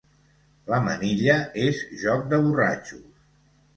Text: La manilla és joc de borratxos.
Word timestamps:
La 0.71 0.79
manilla 0.85 1.35
és 1.67 1.83
joc 2.05 2.25
de 2.33 2.41
borratxos. 2.47 3.25